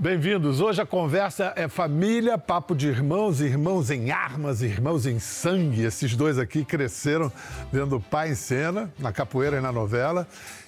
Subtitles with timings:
[0.00, 0.60] Bem-vindos.
[0.60, 5.82] Hoje a conversa é família, papo de irmãos, irmãos em armas, irmãos em sangue.
[5.82, 7.32] Esses dois aqui cresceram
[7.72, 10.24] vendo o pai em cena, na capoeira e na novela,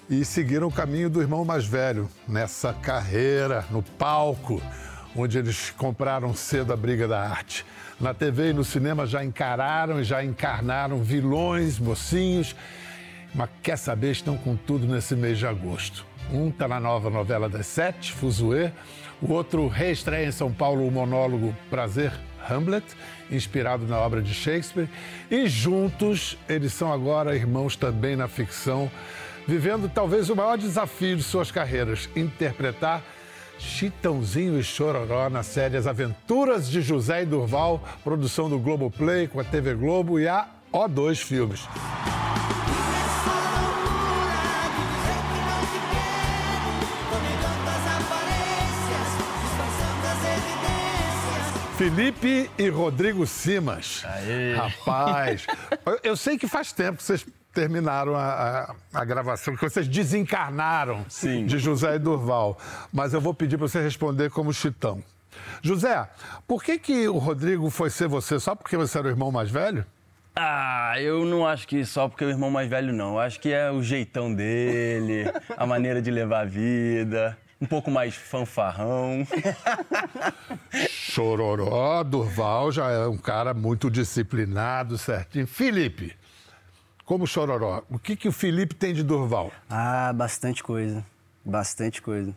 [0.08, 4.60] e seguiram o caminho do irmão mais velho nessa carreira, no palco,
[5.14, 7.64] onde eles compraram cedo a briga da arte.
[8.00, 12.56] Na TV e no cinema já encararam e já encarnaram vilões, mocinhos,
[13.32, 16.04] mas quer saber, estão com tudo nesse mês de agosto.
[16.32, 18.72] Um está na nova novela das sete, Fuzue.
[19.22, 22.12] O outro reestreia em São Paulo o monólogo Prazer,
[22.48, 22.86] Hamlet,
[23.30, 24.88] inspirado na obra de Shakespeare.
[25.30, 28.90] E juntos, eles são agora irmãos também na ficção,
[29.46, 33.02] vivendo talvez o maior desafio de suas carreiras: interpretar
[33.58, 39.38] Chitãozinho e Chororó na série As Aventuras de José e Durval, produção do Globoplay com
[39.38, 41.68] a TV Globo e a O2 Filmes.
[51.80, 54.04] Felipe e Rodrigo Simas.
[54.04, 54.54] Aê.
[54.54, 55.46] Rapaz,
[56.04, 61.06] eu, sei que faz tempo que vocês terminaram a, a, a gravação, que vocês desencarnaram
[61.08, 61.46] Sim.
[61.46, 62.58] de José e Durval.
[62.92, 65.02] Mas eu vou pedir para você responder como Chitão.
[65.62, 66.06] José,
[66.46, 68.38] por que, que o Rodrigo foi ser você?
[68.38, 69.86] Só porque você era o irmão mais velho?
[70.36, 73.14] Ah, eu não acho que só porque é o irmão mais velho, não.
[73.14, 77.90] Eu acho que é o jeitão dele, a maneira de levar a vida, um pouco
[77.90, 79.26] mais fanfarrão.
[80.88, 85.46] Chororó, Durval já é um cara muito disciplinado, certinho.
[85.46, 86.14] Felipe,
[87.04, 89.52] como Chororó, o que, que o Felipe tem de Durval?
[89.68, 91.04] Ah, bastante coisa.
[91.44, 92.34] Bastante coisa.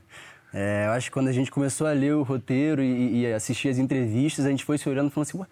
[0.54, 3.70] É, eu acho que quando a gente começou a ler o roteiro e, e assistir
[3.70, 5.48] as entrevistas, a gente foi se olhando e falando assim, "Ué,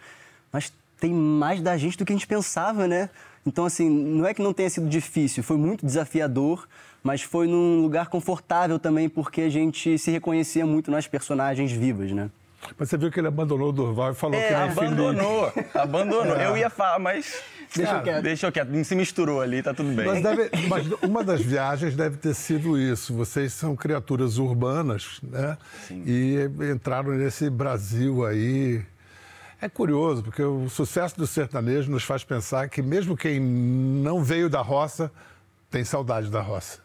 [0.51, 3.09] mas tem mais da gente do que a gente pensava, né?
[3.45, 6.67] Então, assim, não é que não tenha sido difícil, foi muito desafiador,
[7.03, 12.11] mas foi num lugar confortável também, porque a gente se reconhecia muito nas personagens vivas,
[12.11, 12.29] né?
[12.77, 14.93] Mas você viu que ele abandonou o Durval e falou É, que nem Felipe.
[14.93, 16.35] abandonou, abandonou.
[16.37, 17.41] Eu ia falar, mas...
[17.75, 18.21] Deixa Ah, quieto.
[18.23, 20.05] Deixa quieto, se misturou ali, tá tudo bem.
[20.05, 23.15] Mas, deve- mas uma das viagens deve ter sido isso.
[23.15, 25.57] Vocês são criaturas urbanas, né?
[25.89, 26.35] E
[26.71, 28.81] entraram nesse Brasil aí.
[29.61, 34.49] É curioso, porque o sucesso do sertanejo nos faz pensar que mesmo quem não veio
[34.49, 35.09] da roça
[35.69, 36.79] tem saudade da roça.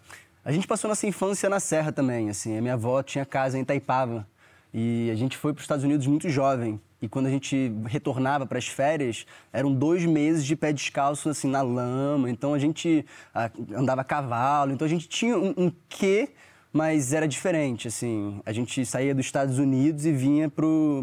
[0.47, 2.57] A gente passou nossa infância na Serra também, assim.
[2.57, 4.25] A minha avó tinha casa em Itaipava
[4.73, 6.81] e a gente foi para os Estados Unidos muito jovem.
[7.03, 11.49] E quando a gente retornava para as férias, eram dois meses de pé descalço, assim,
[11.49, 12.31] na lama.
[12.31, 14.71] Então a gente ah, andava a cavalo.
[14.71, 16.29] Então a gente tinha um, um quê,
[16.73, 18.41] mas era diferente, assim.
[18.47, 20.49] A gente saía dos Estados Unidos e vinha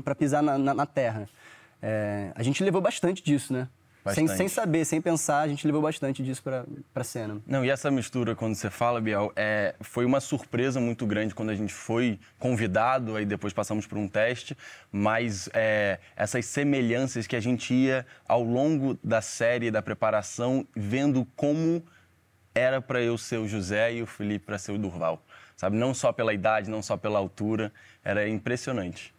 [0.02, 1.28] para pisar na, na- na terra.
[1.81, 3.68] É, a gente levou bastante disso, né?
[4.12, 7.41] Sem, sem saber, sem pensar, a gente levou bastante disso para a cena.
[7.47, 11.52] Não, e essa mistura, quando você fala, Biel, é, foi uma surpresa muito grande quando
[11.52, 14.58] a gente foi convidado, aí depois passamos por um teste,
[14.92, 21.25] mas é, essas semelhanças que a gente ia ao longo da série, da preparação, vendo
[21.36, 21.81] como
[22.53, 25.24] era para eu ser o José e o Felipe para ser o Durval.
[25.56, 27.72] Sabe, não só pela idade, não só pela altura,
[28.03, 29.13] era impressionante.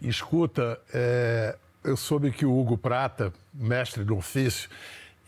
[0.00, 1.56] Escuta, é,
[1.88, 4.68] eu soube que o Hugo Prata, mestre do ofício,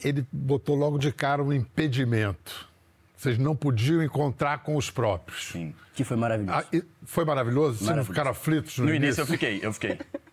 [0.03, 2.69] ele botou logo de cara um impedimento.
[3.17, 5.49] Vocês não podiam encontrar com os próprios.
[5.53, 5.75] Sim.
[5.95, 6.59] Que foi maravilhoso.
[6.59, 7.73] Ah, foi maravilhoso?
[7.79, 8.09] Vocês não Maravilhoso.
[8.13, 9.99] ficaram aflitos no, No início eu fiquei, eu fiquei.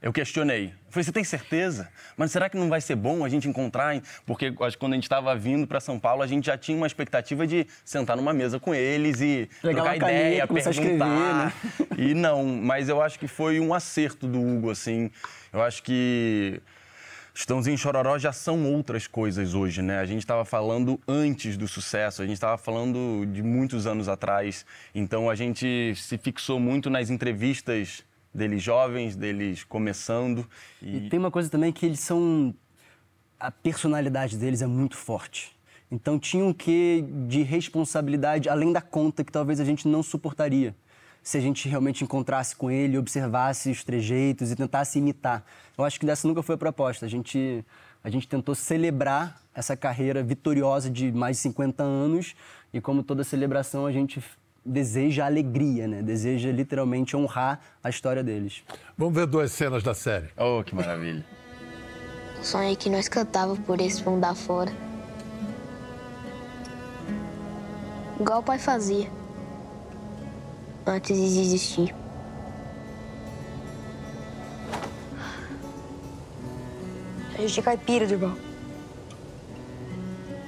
[0.00, 0.66] Eu questionei.
[0.66, 1.88] Eu Falei, você tem certeza?
[2.16, 3.96] Mas será que não vai ser bom a gente encontrar?
[3.96, 6.46] em- Porque eu acho que quando a gente estava vindo para São Paulo, a gente
[6.46, 10.46] já tinha uma expectativa de sentar numa mesa com eles e Pegar trocar caneta, ideia,
[10.46, 11.46] começar a escrever, perguntar.
[11.46, 11.52] né?
[11.98, 15.10] E não, mas eu acho que foi um acerto do Hugo, assim.
[15.52, 16.60] Eu acho que
[17.34, 19.98] Estãozinho e Chororó já são outras coisas hoje, né?
[19.98, 24.64] A gente estava falando antes do sucesso, a gente estava falando de muitos anos atrás.
[24.94, 30.48] Então a gente se fixou muito nas entrevistas deles jovens, deles começando.
[30.82, 32.54] E E, tem uma coisa também que eles são.
[33.38, 35.56] A personalidade deles é muito forte.
[35.90, 40.74] Então tinha um quê de responsabilidade além da conta que talvez a gente não suportaria.
[41.22, 45.44] Se a gente realmente encontrasse com ele, observasse os trejeitos e tentasse imitar.
[45.76, 47.06] Eu acho que dessa nunca foi a proposta.
[47.06, 47.64] A gente,
[48.02, 52.34] a gente tentou celebrar essa carreira vitoriosa de mais de 50 anos
[52.72, 54.22] e, como toda celebração, a gente
[54.64, 56.02] deseja alegria, né?
[56.02, 58.62] Deseja literalmente honrar a história deles.
[58.96, 60.28] Vamos ver duas cenas da série.
[60.36, 61.24] oh, que maravilha.
[62.42, 64.70] Sonhei que nós cantávamos por esse mundo afora.
[68.20, 69.10] Igual o pai fazia.
[70.86, 71.94] Antes de existir.
[77.36, 78.36] A gente é caipira, Durval.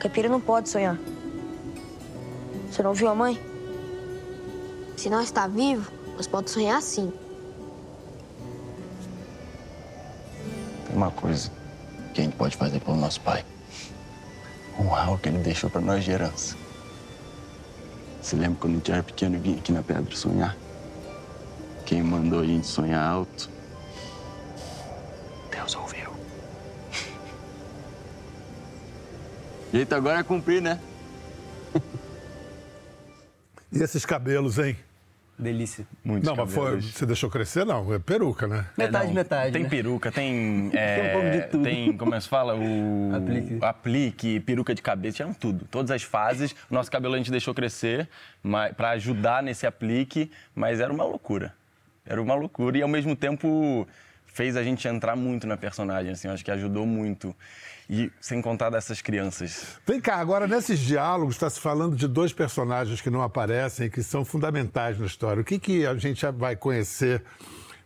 [0.00, 0.98] Caipira não pode sonhar.
[2.68, 3.49] Você não viu a mãe?
[5.00, 7.10] Se nós está vivo, mas pode sonhar assim.
[10.86, 11.50] Tem uma coisa
[12.12, 13.42] que a gente pode fazer pelo nosso pai.
[14.78, 16.54] Honrar o que ele deixou pra nós de herança.
[18.20, 20.54] Você lembra quando a gente era pequeno e vinha aqui na pedra sonhar?
[21.86, 23.48] Quem mandou a gente sonhar alto?
[25.50, 26.12] Deus ouviu.
[29.72, 30.78] Jeito agora é cumprir, né?
[33.72, 34.76] E esses cabelos, hein?
[35.40, 35.86] Delícia.
[36.04, 37.64] Muitos não, mas foi, você deixou crescer?
[37.64, 38.66] Não, é peruca, né?
[38.76, 39.52] Metade, É, não, metade.
[39.52, 39.68] Tem né?
[39.68, 40.70] peruca, tem.
[40.74, 41.64] é, Tem um pouco de tudo.
[41.64, 42.54] Tem, como é que se fala?
[42.54, 43.10] O.
[43.16, 43.58] Aplique.
[43.62, 45.66] Aplique, peruca de cabeça, tinha tudo.
[45.70, 46.54] Todas as fases.
[46.70, 48.08] O nosso cabelo a gente deixou crescer
[48.42, 51.54] mas, pra ajudar nesse aplique, mas era uma loucura.
[52.04, 53.86] Era uma loucura e ao mesmo tempo
[54.26, 57.34] fez a gente entrar muito na personagem, assim, acho que ajudou muito.
[57.92, 59.80] E sem contar dessas crianças.
[59.84, 63.90] Vem cá, agora nesses diálogos está se falando de dois personagens que não aparecem e
[63.90, 65.40] que são fundamentais na história.
[65.40, 67.20] O que, que a gente vai conhecer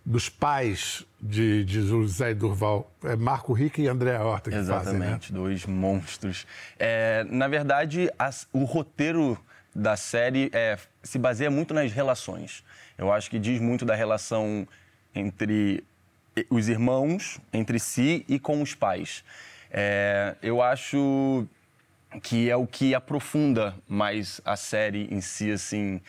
[0.04, 2.92] dos pais de, de José e Durval?
[3.02, 4.80] É Marco Rica e André Horta que fazem, né?
[4.82, 6.46] Exatamente, dois monstros.
[6.78, 8.10] É, na verdade,
[8.52, 9.38] o roteiro
[9.74, 12.62] da série é, se baseia muito nas relações.
[12.98, 14.68] Eu acho que diz muito da relação
[15.14, 15.82] entre
[16.50, 19.24] os irmãos, entre si e com os pais.
[19.76, 21.44] É, eu acho
[22.22, 26.00] que é o que aprofunda mais a série em si, assim,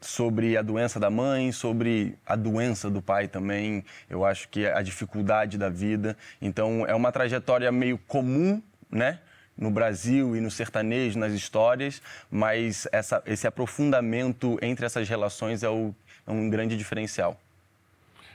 [0.00, 3.84] sobre a doença da mãe, sobre a doença do pai também.
[4.08, 6.16] Eu acho que é a dificuldade da vida.
[6.40, 9.18] Então, é uma trajetória meio comum, né?
[9.54, 12.00] No Brasil e no sertanejo, nas histórias,
[12.30, 15.94] mas essa, esse aprofundamento entre essas relações é, o-
[16.26, 17.38] é um grande diferencial.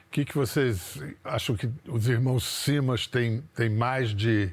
[0.08, 4.52] O que, que vocês acham que os irmãos Simas têm, têm mais de,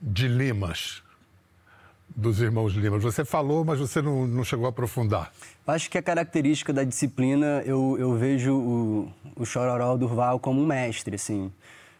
[0.00, 1.02] de Limas?
[2.08, 3.02] Dos irmãos Limas.
[3.02, 5.32] Você falou, mas você não, não chegou a aprofundar.
[5.66, 10.66] Acho que a característica da disciplina, eu, eu vejo o, o Chororó Durval como um
[10.66, 11.52] mestre, assim.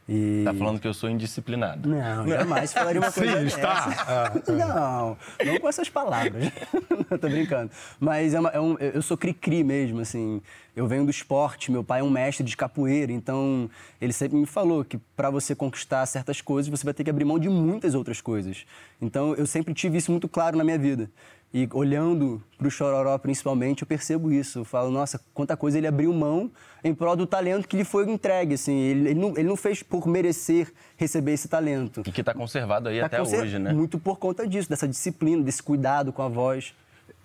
[0.08, 0.42] E...
[0.44, 1.88] Tá falando que eu sou indisciplinado.
[1.88, 3.56] Não, jamais falaria uma coisa Sim, dessa.
[3.56, 4.32] está.
[4.52, 6.44] Não, não com essas palavras.
[7.20, 7.70] Tô brincando.
[7.98, 10.40] Mas é uma- é um- eu sou cri-cri mesmo, assim.
[10.76, 13.68] Eu venho do esporte, meu pai é um mestre de capoeira, então
[14.00, 17.24] ele sempre me falou que para você conquistar certas coisas, você vai ter que abrir
[17.24, 18.64] mão de muitas outras coisas.
[19.00, 21.10] Então eu sempre tive isso muito claro na minha vida.
[21.58, 24.58] E olhando para o Chororó principalmente, eu percebo isso.
[24.58, 26.50] Eu falo, nossa, quanta coisa ele abriu mão
[26.84, 28.52] em prol do talento que lhe foi entregue.
[28.56, 28.74] Assim.
[28.78, 32.02] Ele, ele não, ele não fez por merecer receber esse talento.
[32.04, 33.72] E que está conservado aí Tá até conser- hoje, né?
[33.72, 36.74] Muito por conta disso, dessa disciplina, desse cuidado com a voz.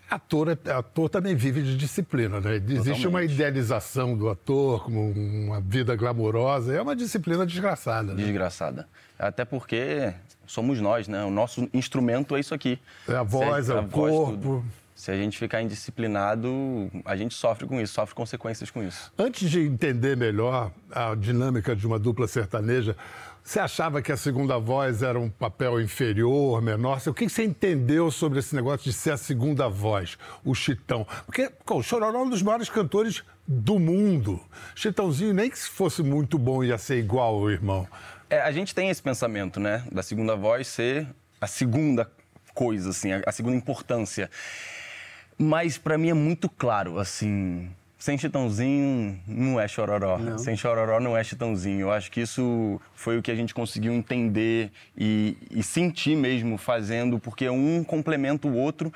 [0.10, 2.56] Ator, é- ator também vive de disciplina, né?
[2.56, 3.34] Existe uma Totalmente.
[3.34, 6.74] idealização do ator como uma vida glamourosa.
[6.74, 8.24] É uma disciplina desgraçada, né?
[8.24, 8.88] Desgraçada.
[9.20, 10.14] Até porque
[10.52, 11.24] somos nós, né?
[11.24, 12.80] O nosso instrumento é isso aqui.
[13.08, 14.32] É a voz, é a o voz, corpo.
[14.32, 14.66] tudo.
[14.96, 16.48] Se a gente ficar indisciplinado,
[17.06, 19.12] a gente sofre com isso, sofre consequências com isso.
[19.18, 22.96] Antes de entender melhor a dinâmica de uma dupla sertaneja,
[23.44, 27.02] você achava que a segunda voz era um papel inferior, menor?
[27.08, 31.08] O que você entendeu sobre esse negócio de ser a segunda voz, o Chitão?
[31.26, 34.40] Porque o Chororó é um dos maiores cantores do mundo.
[34.76, 37.88] Chitãozinho, nem que se fosse muito bom, ia ser igual ao irmão.
[38.32, 39.84] É, a gente tem esse pensamento, né?
[39.92, 41.06] Da segunda voz ser
[41.40, 42.10] a segunda
[42.54, 44.30] coisa, assim, a, a segunda importância.
[45.38, 47.70] Mas pra mim é muito claro, assim.
[47.98, 50.18] Sem Chitãozinho não é chororó.
[50.40, 51.82] Sem chororó não é Chitãozinho.
[51.82, 56.58] Eu acho que isso foi o que a gente conseguiu entender e, e sentir mesmo
[56.58, 58.92] fazendo, porque um complementa o outro.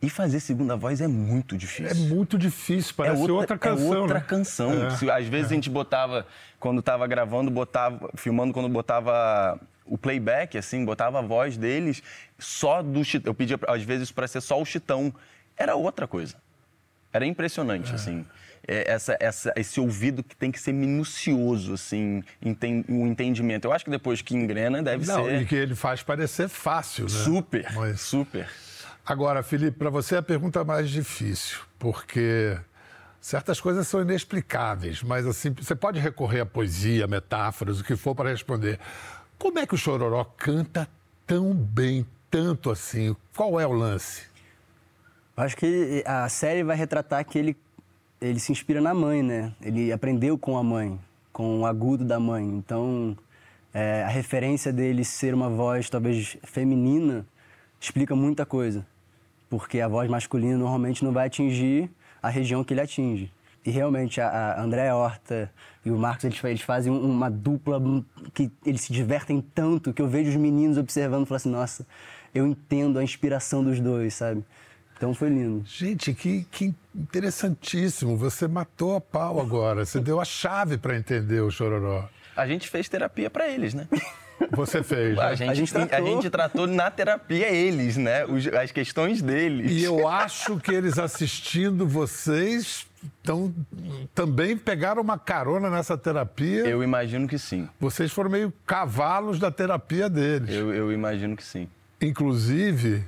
[0.00, 1.86] E fazer segunda voz é muito difícil.
[1.90, 4.24] É muito difícil, parece outra, canção, É outra né?
[4.28, 4.86] canção.
[4.86, 6.26] É, Se- Às vezes a gente botava,
[6.64, 12.02] quando tava gravando, botava, filmando quando botava o playback, assim, botava a voz deles
[12.38, 13.30] só do Chitão.
[13.30, 15.12] Eu pedia, às vezes, para ser só o Chitão.
[15.58, 16.34] Era outra coisa.
[17.12, 18.24] Era impressionante, assim.
[18.66, 23.66] É, Essa, essa, esse ouvido que tem que ser minucioso, assim, enten, o entendimento.
[23.66, 27.04] Eu acho que depois que engrena, deve Não, ser e que ele faz parecer fácil,
[27.04, 27.10] né?
[27.10, 28.48] super, Mas- super.
[29.04, 32.56] Agora, Felipe, para você é a pergunta mais difícil, porque
[33.24, 38.14] certas coisas são inexplicáveis, mas assim, você pode recorrer à poesia, metáforas, o que for
[38.14, 38.78] para responder.
[39.38, 40.86] Como é que o Chororó canta
[41.26, 43.16] tão bem, tanto assim?
[43.34, 44.26] Qual é o lance?
[45.34, 47.56] Acho que a série vai retratar que ele,
[48.20, 49.54] ele se inspira na mãe, né?
[49.62, 51.00] Ele aprendeu com a mãe,
[51.32, 52.44] com o agudo da mãe.
[52.44, 53.16] Então,
[53.72, 57.24] é, a referência dele ser uma voz talvez feminina
[57.80, 58.86] explica muita coisa.
[59.48, 61.90] Porque a voz masculina normalmente não vai atingir
[62.26, 63.30] a região que ele atinge.
[63.66, 65.50] E realmente, a, a André Horta
[65.84, 67.80] e o Marcos, eles, eles fazem um- uma dupla
[68.34, 71.86] que eles se divertem tanto que eu vejo os meninos observando e falo assim, nossa,
[72.34, 74.40] eu entendo a inspiração dos dois, sabe?
[74.96, 75.62] Então, Então foi lindo.
[75.66, 78.16] Gente, que, que interessantíssimo.
[78.16, 79.84] Você matou a pau agora.
[79.84, 82.08] Você deu a chave para entender o chororó.
[82.36, 83.88] A gente fez terapia para eles, né?
[84.50, 85.22] Você fez, né?
[85.22, 85.96] A gente, A gente tratou.
[85.96, 88.24] a gente tratou na terapia eles, né?
[88.26, 89.70] Os- as questões deles.
[89.70, 92.86] E eu acho que eles assistindo vocês
[93.22, 93.54] tão,
[94.14, 96.66] também pegaram uma carona nessa terapia.
[96.66, 97.68] Eu imagino que sim.
[97.78, 100.50] Vocês foram meio cavalos da terapia deles.
[100.50, 101.68] Eu, eu imagino que sim.
[102.00, 103.04] Inclusive,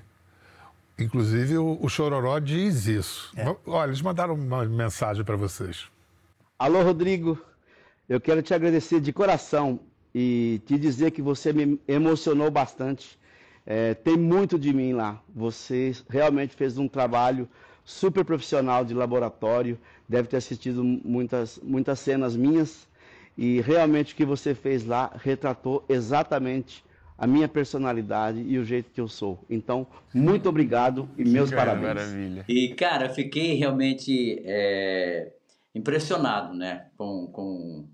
[0.98, 3.32] inclusive o, o Chororó diz isso.
[3.36, 3.54] É.
[3.66, 5.86] Olha, eles mandaram uma mensagem para vocês.
[6.58, 7.38] Alô, Rodrigo.
[8.08, 9.80] Eu quero te agradecer de coração
[10.18, 13.18] e te dizer que você me emocionou bastante.
[13.66, 15.22] É, tem muito de mim lá.
[15.34, 17.46] Você realmente fez um trabalho
[17.84, 19.78] super profissional de laboratório.
[20.08, 22.88] Deve ter assistido muitas, muitas cenas minhas.
[23.36, 26.82] E realmente o que você fez lá retratou exatamente
[27.18, 29.44] a minha personalidade e o jeito que eu sou.
[29.50, 31.94] Então, muito obrigado e meus Cara, parabéns.
[31.94, 32.44] Maravilha.
[32.48, 35.30] E, cara, fiquei realmente é,
[35.74, 37.86] impressionado, né, com, com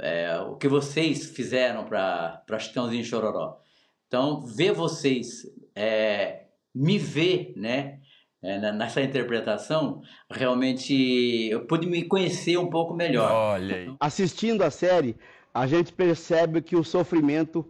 [0.00, 3.58] é, o que vocês fizeram para Chitãozinho e Chororó.
[4.06, 5.42] Então, ver vocês,
[5.74, 7.98] é, me ver, né,
[8.42, 10.00] é, na- nessa interpretação,
[10.30, 13.30] realmente eu pude me conhecer um pouco melhor.
[13.32, 13.94] Olha aí.
[14.00, 15.16] assistindo a série,
[15.52, 17.66] a gente percebe que o sofrimento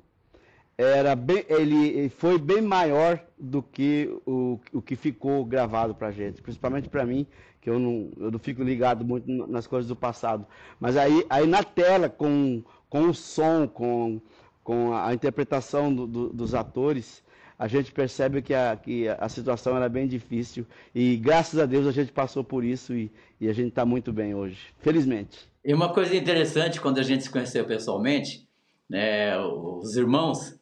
[0.78, 6.40] era bem, ele foi bem maior do que o, o que ficou gravado pra gente,
[6.40, 7.26] principalmente pra mim,
[7.60, 10.46] que eu não, eu não fico ligado muito nas coisas do passado.
[10.78, 14.20] Mas aí, aí na tela, com, com o som, com,
[14.62, 17.24] com a interpretação do- do- dos atores,
[17.58, 21.88] a gente percebe que a, que a situação era bem difícil e graças a Deus
[21.88, 25.48] a gente passou por isso e, e a gente está muito bem hoje, felizmente.
[25.64, 28.46] E uma coisa interessante, quando a gente se conheceu pessoalmente,
[28.88, 30.57] né, os irmãos,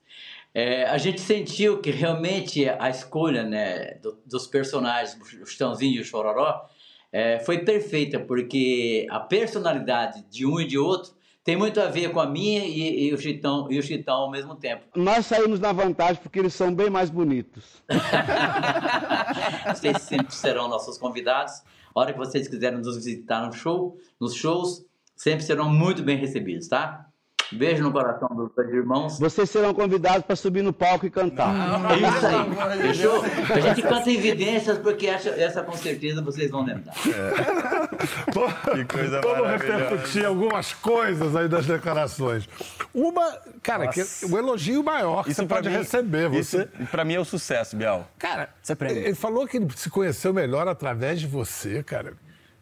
[0.58, 6.00] é, a gente sentiu que realmente a escolha né, do- dos personagens, o Chitãozinho e
[6.00, 6.64] o Chororó,
[7.12, 12.10] é, foi perfeita, porque a personalidade de um e de outro tem muito a ver
[12.10, 14.84] com a minha e, e o, Chitão, e o Chitão ao mesmo tempo.
[14.96, 17.82] Nós saímos na vantagem porque eles são bem mais bonitos.
[19.68, 21.52] Vocês sempre serão nossos convidados.
[21.94, 24.84] A hora que vocês quiserem nos visitar no show, nos shows,
[25.14, 27.06] sempre serão muito bem recebidos, tá?
[27.52, 29.18] Beijo no coração dos dois irmãos.
[29.18, 31.54] Vocês serão convidados para subir no palco e cantar.
[31.92, 33.22] É isso aí, fechou?
[33.54, 36.94] A gente canta evidências porque essa, essa com certeza vocês vão lembrar.
[38.74, 42.48] Que coisa Vamos repercutir algumas coisas aí das declarações.
[42.92, 46.28] Uma, cara, que, o elogio maior que você pra pode mim- receber.
[46.28, 48.08] Você, Isso, pra mim é o sucesso, Bial.
[48.18, 49.02] cara, Isso é prêmio.
[49.04, 52.14] ele falou que ele se conheceu melhor através de você, cara.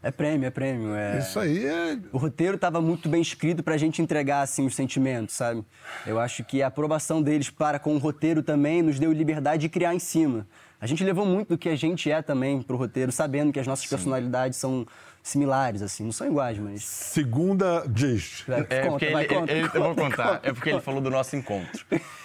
[0.05, 0.95] É prêmio, é prêmio.
[0.95, 1.19] É...
[1.19, 1.99] Isso aí é.
[2.13, 5.65] O roteiro estava muito bem escrito para a gente entregar assim os sentimentos, sabe?
[6.07, 9.69] Eu acho que a aprovação deles para com o roteiro também nos deu liberdade de
[9.71, 10.47] criar em cima.
[10.81, 13.67] A gente levou muito do que a gente é também pro roteiro, sabendo que as
[13.67, 14.87] nossas personalidades são
[15.23, 16.85] similares, assim, não são iguais, mas.
[16.85, 18.45] Segunda diz.
[18.47, 20.27] Vai, É conta, porque vai, ele, conta, ele- eu vou conta, contar.
[20.35, 20.49] conta.
[20.49, 21.87] É porque ele falou do nosso encontro.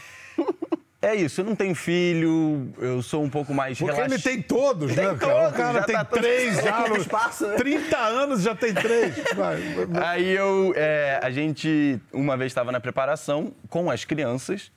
[1.01, 4.41] É isso, eu não tenho filho, eu sou um pouco mais Porque relax- ele tem
[4.41, 5.33] todos, Tem né, cara?
[5.33, 6.87] todos, o cara já tem tá todo- três já.
[6.89, 7.55] no- espaço, né?
[7.55, 9.15] 30 anos já tem três.
[9.33, 10.03] Vai, vai.
[10.09, 14.73] Aí eu, é, a gente uma vez estava na preparação com as crianças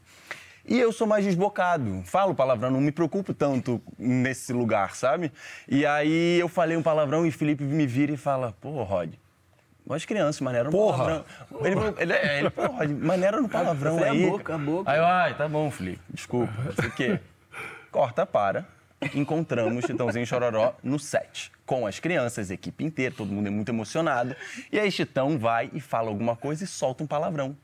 [0.64, 2.02] e eu sou mais desbocado.
[2.04, 5.32] Falo palavrão, não me preocupo tanto nesse lugar, sabe?
[5.68, 9.14] E aí eu falei um palavrão e Felipe me vira e fala: pô, Rod.
[9.90, 10.98] As crianças, maneira no Porra.
[10.98, 11.24] palavrão.
[11.66, 14.24] Ele, falou- ele, é, ele pô, Rod, maneira no palavrão aí.
[14.26, 14.90] a boca, a boca.
[14.90, 16.52] Aí ai, tá bom, Felipe, desculpa.
[16.64, 17.20] Não sei o quê.
[17.90, 18.64] Corta para.
[19.14, 21.50] Encontramos Chitãozinho e Chororó no set.
[21.66, 24.34] Com as crianças, a equipe inteira, todo mundo é muito emocionado.
[24.70, 27.56] E aí Chitão vai e fala alguma coisa e solta um palavrão.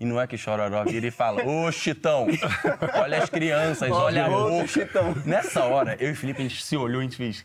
[0.00, 2.28] E não é que Chororó vira e fala, ô Chitão,
[2.94, 4.66] olha as crianças, olha a Ô, boca.
[4.68, 5.12] Chitão.
[5.26, 7.44] Nessa hora, eu e Felipe, a gente se olhou e a gente fez...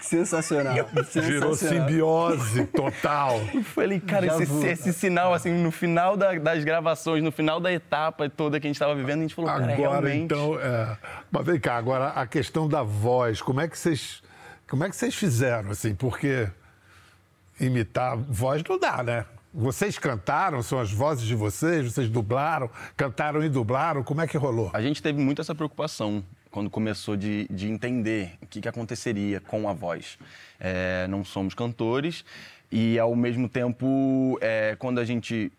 [0.00, 0.74] Sensacional.
[0.74, 1.54] Virou sensacional.
[1.54, 3.40] simbiose total.
[3.54, 7.72] Eu falei, cara, esse, esse sinal, assim, no final da- das gravações, no final da
[7.72, 10.24] etapa toda que a gente estava vivendo, a gente falou, cara, Agora, realmente...
[10.24, 10.96] então, é...
[11.30, 14.22] mas vem cá, agora a questão da voz, como é que vocês,
[14.68, 16.48] como é que vocês fizeram, assim, porque
[17.60, 19.24] imitar voz não dá, né?
[19.52, 24.36] Vocês cantaram, são as vozes de vocês, vocês dublaram, cantaram e dublaram, como é que
[24.38, 24.70] rolou?
[24.72, 29.40] A gente teve muito essa preocupação quando começou de, de entender o que, que aconteceria
[29.40, 30.18] com a voz.
[30.58, 32.24] É, não somos cantores
[32.70, 35.50] e, ao mesmo tempo, é, quando a gente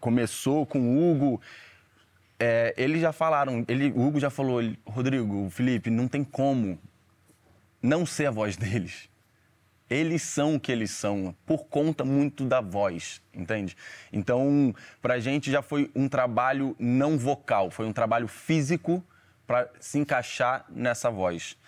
[0.00, 1.40] começou com o Hugo,
[2.38, 6.78] é, eles já falaram, ele, o Hugo já falou, Rodrigo, Felipe, não tem como
[7.80, 9.08] não ser a voz deles.
[9.88, 13.76] Eles são o que eles são, por conta muito da voz, entende?
[14.10, 19.04] Então, pra gente já foi um trabalho não vocal, foi um trabalho físico
[19.52, 21.58] para se encaixar nessa voz.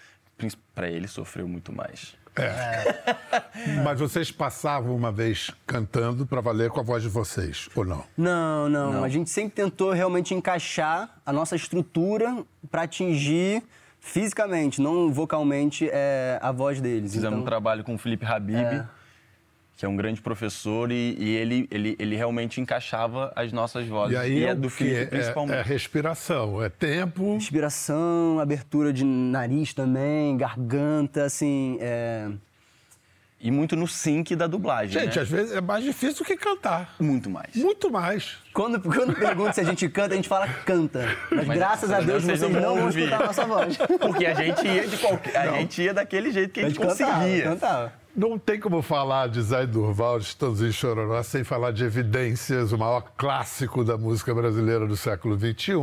[0.75, 2.17] para ele sofreu muito mais.
[3.85, 8.03] Mas vocês passavam uma vez cantando para valer com a voz de vocês, ou não?
[8.17, 9.05] Não, não, Não.
[9.05, 13.63] A gente sempre tentou realmente encaixar a nossa estrutura para atingir
[14.01, 17.13] fisicamente, não vocalmente, é, a voz deles.
[17.13, 18.87] Fizemos um Então, trabalho com o Felipe Habib, É.
[19.77, 24.15] que é um grande professor, e, e ele, ele, ele realmente encaixava as nossas vozes.
[24.15, 24.71] E aí é é do?
[24.71, 25.57] Felipe É- principalmente.
[25.59, 27.35] É, respiração, é tempo.
[27.35, 31.77] Respiração, abertura de nariz também, garganta, assim.
[31.81, 32.29] É...
[33.41, 35.23] E muito no sync da dublagem, Gente, né?
[35.23, 36.95] às vezes é mais difícil do que cantar.
[36.99, 37.55] Muito mais.
[37.55, 38.39] Muito mais.
[38.55, 41.05] Quando, quando pergunta se a gente canta, a gente fala canta.
[41.31, 43.77] Mas, Mas graças a Deus vocês vocês não não vão escutar a nossa voz.
[43.77, 47.13] Porque a gente ia de qualquer, a gente ia daquele jeito que a gente, cantava,
[47.21, 47.43] conseguia.
[47.43, 48.04] cantava.
[48.17, 52.79] Não tem como falar de Zé Durval, de Estãozinho Chororó, sem falar de Evidências, o
[52.79, 55.75] maior clássico da música brasileira do século XXI.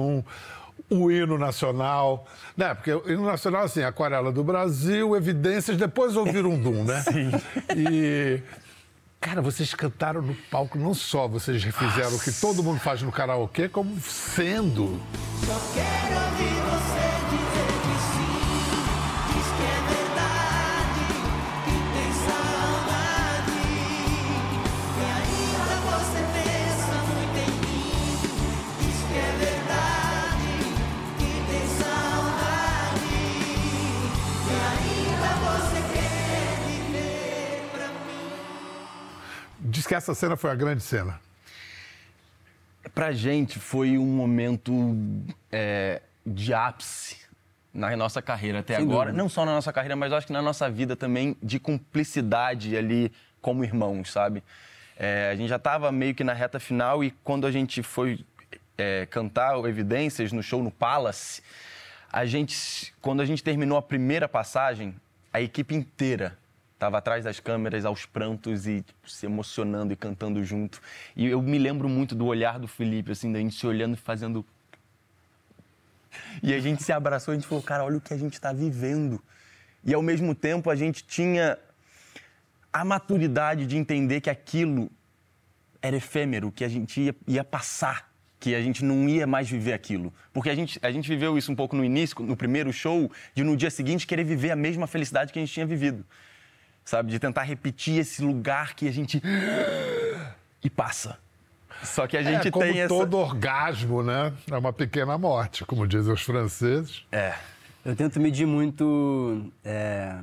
[0.89, 2.73] O hino nacional, né?
[2.73, 7.01] Porque o hino nacional, assim, Aquarela do Brasil, Evidências, depois ouvir um dum, né?
[7.11, 7.31] Sim.
[7.75, 8.41] E,
[9.19, 13.11] cara, vocês cantaram no palco, não só vocês refizeram o que todo mundo faz no
[13.11, 15.01] karaokê, como sendo.
[16.37, 16.60] Diz
[39.91, 41.19] que essa cena foi a grande cena.
[42.95, 44.71] Pra gente foi um momento
[45.51, 47.17] é, de ápice
[47.73, 49.07] na nossa carreira até Sem agora.
[49.09, 49.21] dúvida.
[49.21, 53.11] Não só na nossa carreira, mas acho que na nossa vida também, de cumplicidade ali
[53.41, 54.41] como irmãos, sabe?
[54.97, 58.23] É, a gente já estava meio que na reta final e quando a gente foi
[58.77, 61.43] é, cantar o Evidências no show no Palace,
[62.09, 64.95] a gente, quando a gente terminou a primeira passagem,
[65.33, 66.37] a equipe inteira
[66.81, 70.81] estava atrás das câmeras, aos prantos e tipo, se emocionando e cantando junto.
[71.15, 73.97] E eu me lembro muito do olhar do Felipe, assim, da gente se olhando e
[73.97, 74.43] fazendo.
[76.41, 78.51] E a gente se abraçou a gente falou, cara, olha o que a gente está
[78.51, 79.21] vivendo.
[79.83, 81.55] E ao mesmo tempo a gente tinha
[82.73, 84.89] a maturidade de entender que aquilo
[85.83, 89.73] era efêmero, que a gente ia, ia passar, que a gente não ia mais viver
[89.73, 90.11] aquilo.
[90.33, 93.43] Porque a gente, a gente viveu isso um pouco no início, no primeiro show, de
[93.43, 96.03] no dia seguinte querer viver a mesma felicidade que a gente tinha vivido.
[96.83, 97.11] Sabe?
[97.11, 99.21] De tentar repetir esse lugar que a gente.
[100.63, 101.17] E passa.
[101.83, 102.89] Só que a gente é como tem essa.
[102.89, 104.31] todo orgasmo, né?
[104.51, 107.03] É uma pequena morte, como dizem os franceses.
[107.11, 107.33] É.
[107.83, 110.19] Eu tento medir muito é,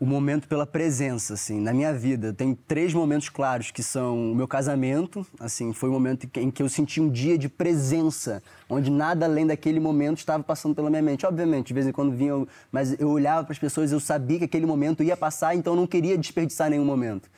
[0.00, 2.32] o momento pela presença, assim, na minha vida.
[2.32, 6.62] Tem três momentos claros que são o meu casamento, assim, foi o momento em que-
[6.62, 11.02] eu senti um dia de presença, onde nada além daquele momento estava passando pela minha
[11.02, 11.26] mente.
[11.26, 14.44] Obviamente, de vez em quando vinha, mas eu olhava para as pessoas, eu sabia que
[14.46, 17.30] aquele momento ia passar, então eu não queria desperdiçar nenhum momento.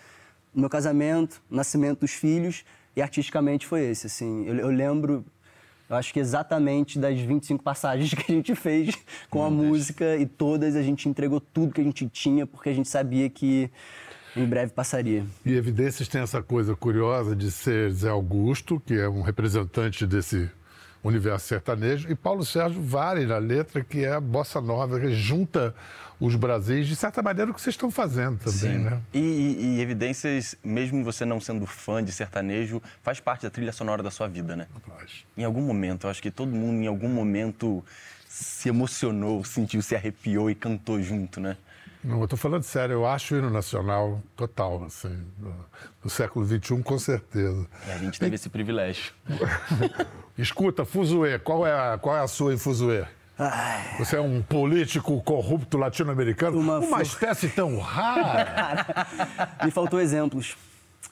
[0.55, 4.47] Meu casamento, o nascimento dos filhos e artisticamente foi esse, assim.
[4.47, 5.25] Eu, eu lembro
[5.93, 8.97] eu acho que exatamente das 25 passagens que a gente fez
[9.29, 12.75] com a música e todas a gente entregou tudo que a gente tinha porque a
[12.75, 13.71] gente sabia que
[14.35, 15.27] em breve passaria.
[15.45, 20.51] E Evidências tem essa coisa curiosa de ser Zé Augusto, que é um representante desse
[21.03, 25.75] universo sertanejo, e Paulo Sérgio Vale na letra, que é a bossa nova, que junta
[26.21, 29.01] os Brasis, de certa maneira, o que vocês estão fazendo também, né?
[29.13, 33.73] E, e- e Evidências, mesmo você não sendo fã de sertanejo, faz parte da trilha
[33.73, 34.69] sonora da sua vida, né?
[34.87, 35.25] Faz.
[35.37, 37.85] Em algum momento, eu acho que todo mundo em algum momento
[38.29, 41.57] se emocionou, sentiu, se arrepiou e cantou junto, né?
[42.05, 45.55] Não, eu estou falando sério, eu acho o hino nacional total, assim, do,
[46.05, 47.67] do século XXI, com certeza.
[47.87, 49.13] E a gente teve esse privilégio.
[50.37, 53.05] Escuta, Fuzue, qual é a, qual é a sua em Fuzue?
[53.99, 56.59] Você é um político corrupto latino-americano?
[56.59, 59.07] Uma Uma, espécie tão rara.
[59.65, 60.57] Me faltou exemplos.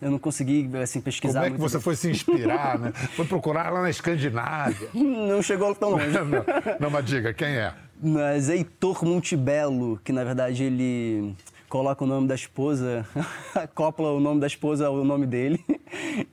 [0.01, 1.83] Eu não consegui assim pesquisar Como é que você bem.
[1.83, 2.93] foi se inspirar, né?
[3.17, 4.89] Foi procurar lá na Escandinávia.
[4.95, 6.07] Não chegou tão longe.
[6.17, 6.45] Não,
[6.81, 7.75] não, mas diga, quem é?
[8.03, 11.35] Mas Heitor Montebello, que na verdade ele
[11.71, 13.07] coloca o nome da esposa,
[13.55, 15.65] acopla o nome da esposa ao nome dele.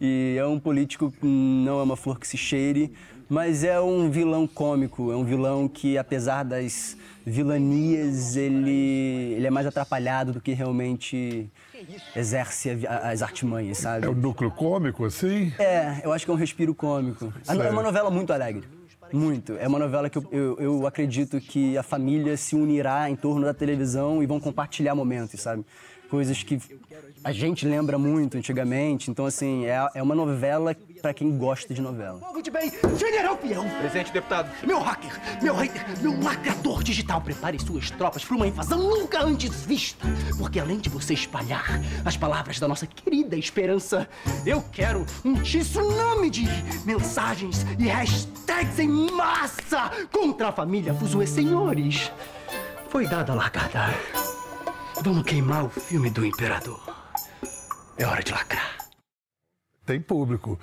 [0.02, 2.92] E é um político que não é uma flor que se cheire,
[3.30, 9.50] mas é um vilão cômico, é um vilão que, apesar das vilanias, ele, ele é
[9.50, 11.50] mais atrapalhado do que realmente
[12.16, 14.06] exerce as artimanhas, sabe?
[14.06, 15.52] É o núcleo cômico, assim?
[15.60, 17.34] É, eu acho que é um respiro cômico.
[17.42, 17.72] É Sério?
[17.72, 18.64] uma novela muito alegre.
[19.14, 19.54] Muito.
[19.54, 23.46] É uma novela que eu, eu, eu acredito que a família se unirá em torno
[23.46, 25.66] da televisão e vão compartilhar momentos, sabe?
[26.10, 26.60] Coisas que
[27.24, 29.12] a gente lembra muito antigamente.
[29.12, 32.20] Então, assim, é, é uma novela para quem gosta de novela.
[32.20, 33.68] Povo de bem, General Peão.
[33.80, 34.50] Presente, deputado.
[34.66, 39.66] Meu hacker, meu hater, meu lacrador digital, prepare suas tropas para uma invasão nunca antes
[39.66, 40.08] vista.
[40.38, 44.08] Porque além de você espalhar as palavras da nossa querida esperança,
[44.46, 46.46] eu quero um tsunami de
[46.86, 52.12] mensagens e hashtags em massa contra a família Fuzue Senhores.
[52.90, 54.27] Foi dada a largada.
[55.04, 56.80] Vamos queimar o filme do Imperador.
[57.98, 58.78] É hora de lacrar.
[59.86, 60.60] Tem público.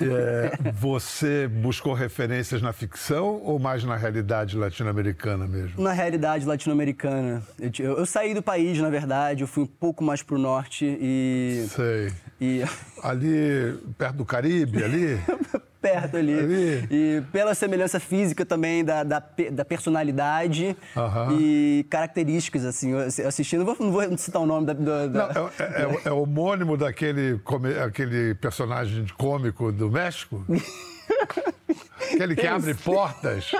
[0.00, 5.82] É, você buscou referências na ficção ou mais na realidade latino-americana mesmo?
[5.82, 7.42] Na realidade latino-americana.
[7.58, 10.84] Eu, eu, eu, saí do país, na verdade, eu fui um pouco mais pro norte
[10.84, 11.66] e.
[11.70, 12.12] Sei.
[12.40, 12.62] E...
[13.02, 15.18] Ali, perto do Caribe, ali?
[15.80, 16.38] perto ali.
[16.38, 16.88] ali.
[16.90, 20.76] E pela semelhança física também da, da, da personalidade
[21.38, 22.94] e características, assim,
[23.26, 23.64] assistindo.
[23.64, 24.72] Não vou, não vou citar o nome da.
[24.74, 25.32] da...
[25.32, 27.40] Não, é, é, é, é homônimo daquele
[27.84, 30.44] aquele personagem cômico do México?
[32.14, 33.50] Aquele que abre portas.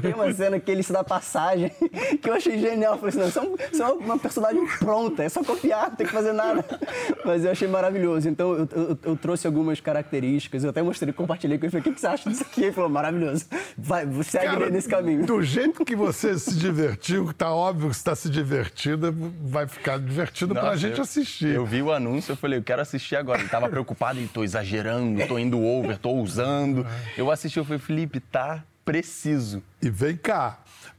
[0.00, 1.70] Tem uma cena que ele se dá passagem
[2.20, 2.94] que eu achei genial.
[2.94, 6.06] Eu falei assim, não, isso é, é uma personagem pronta, é só copiar, não tem
[6.06, 6.64] que fazer nada.
[7.24, 8.28] Mas eu achei maravilhoso.
[8.28, 11.70] Então eu, eu, eu trouxe algumas características, eu até mostrei, compartilhei com ele.
[11.70, 12.64] Falei, o que, você acha disso aqui?
[12.64, 13.46] Ele falou, maravilhoso.
[13.76, 15.24] Vai, segue Cara, nesse caminho.
[15.24, 19.98] Do jeito que você se divertiu, tá óbvio que você está se divertindo, vai ficar
[19.98, 21.54] divertido Nossa, pra gente eu, assistir.
[21.54, 23.40] Eu vi o anúncio, eu falei, eu quero assistir agora.
[23.40, 26.86] Ele tava preocupado, e tô exagerando, tô indo over, tô usando.
[27.16, 29.62] Eu assisti, eu falei, Felipe, tá preciso.
[29.80, 30.58] E vem cá,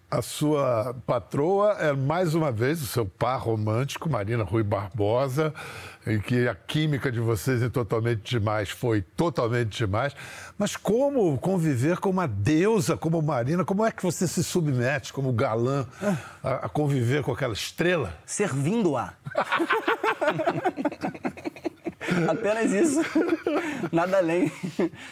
[0.10, 5.54] a sua patroa é mais uma vez o seu par romântico, Marina Rui Barbosa,
[6.08, 10.16] em que a química de vocês é totalmente demais, foi totalmente demais.
[10.58, 13.64] Mas como conviver com uma deusa como Marina?
[13.64, 15.86] Como é que você se submete como galã
[16.44, 18.18] a, a conviver com aquela estrela?
[18.26, 19.14] Servindo-a.
[22.28, 23.00] Apenas isso.
[23.92, 24.52] Nada além.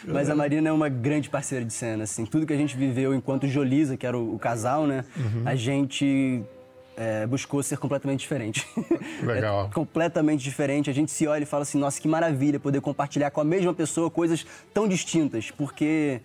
[0.06, 2.24] Mas a Marina é uma grande parceira de cena, assim.
[2.24, 5.04] Tudo que a gente viveu enquanto Jolisa, que era o, o casal, né?
[5.16, 5.42] Uhum.
[5.44, 6.42] A gente
[6.98, 8.66] é, buscou ser completamente diferente.
[9.22, 9.68] Legal.
[9.70, 10.90] É completamente diferente.
[10.90, 13.72] A gente se olha e fala assim, nossa, que maravilha poder compartilhar com a mesma
[13.72, 16.20] pessoa coisas tão distintas, porque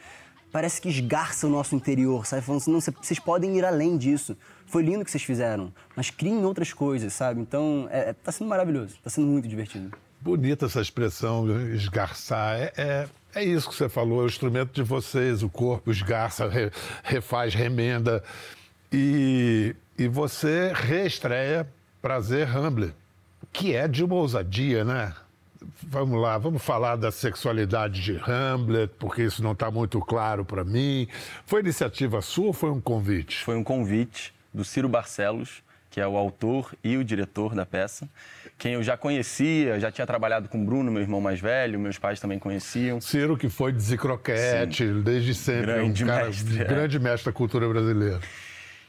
[0.51, 2.41] parece que esgarça o nosso interior, sabe?
[2.41, 4.35] Falando assim, não, vocês podem ir além disso.
[4.65, 7.39] Foi lindo o que vocês fizeram, mas criem outras coisas, sabe?
[7.39, 9.95] Então, é, é, tá sendo maravilhoso, tá sendo muito divertido.
[10.23, 12.55] Bonita essa expressão, esgarçar.
[12.55, 16.47] É, é, é, isso que você falou, é o instrumento de vocês, o corpo esgarça,
[16.47, 16.71] re,
[17.03, 18.23] refaz, remenda.
[18.89, 21.67] E, e você reestreia
[22.01, 22.93] Prazer Hamlet,
[23.51, 25.13] que é de uma ousadia, né?
[25.81, 30.63] Vamos lá, vamos falar da sexualidade de Hamlet, porque isso não está muito claro para
[30.63, 31.05] mim.
[31.45, 33.43] Foi iniciativa sua ou foi um convite?
[33.43, 35.62] Foi um convite do Ciro Barcelos,
[35.93, 38.09] que é o autor e o diretor da peça
[38.57, 41.97] quem eu já conhecia, já tinha trabalhado com o Bruno, meu irmão mais velho, meus
[41.97, 43.01] pais também conheciam.
[43.01, 45.65] Ciro, que foi de Zicroquete, desde sempre.
[45.65, 46.61] Grande um cara, mestre.
[46.61, 46.63] É.
[46.63, 48.21] Grande mestre da cultura brasileira.